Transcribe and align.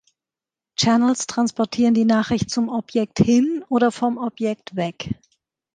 Channels 0.77 1.27
transportieren 1.27 1.93
die 1.93 2.05
Nachricht 2.05 2.49
zum 2.49 2.69
Objekt 2.69 3.19
hin 3.19 3.63
oder 3.69 3.91
vom 3.91 4.17
Objekt 4.17 4.75
weg. 4.75 5.11